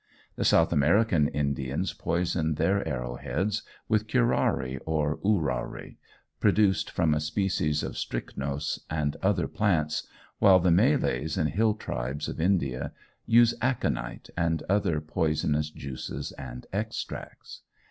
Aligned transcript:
The 0.35 0.45
South 0.45 0.73
American 0.73 1.27
Indians 1.27 1.93
poison 1.93 2.55
their 2.55 2.83
arrow 2.87 3.17
heads 3.17 3.61
with 3.87 4.07
curare 4.07 4.79
or 4.87 5.17
ourari, 5.19 5.97
produced 6.39 6.89
from 6.89 7.13
a 7.13 7.19
species 7.19 7.83
of 7.83 7.91
strychnos 7.93 8.79
and 8.89 9.15
other 9.21 9.47
plants, 9.47 10.07
while 10.39 10.57
the 10.59 10.71
Malays 10.71 11.37
and 11.37 11.51
hill 11.51 11.75
tribes 11.75 12.27
of 12.27 12.41
India 12.41 12.93
use 13.27 13.53
aconite, 13.61 14.31
and 14.35 14.63
other 14.67 15.01
poisonous 15.01 15.69
juices 15.69 16.31
and 16.31 16.65
extracts. 16.73 17.61